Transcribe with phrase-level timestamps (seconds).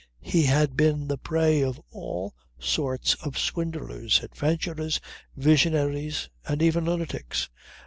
[0.23, 4.99] He had been the prey of all sorts of swindlers, adventurers,
[5.37, 7.51] visionaries and even lunatics.